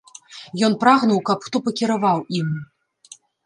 [0.67, 2.53] Ён прагнуў, каб хто пакіраваў ім.